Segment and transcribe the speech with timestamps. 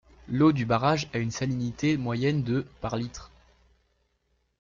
[0.27, 3.29] L'eau du barrage a une salinité moyenne de par litre.